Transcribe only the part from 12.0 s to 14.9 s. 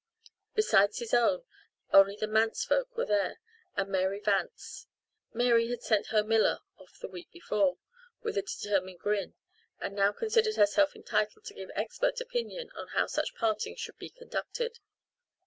opinion on how such partings should be conducted.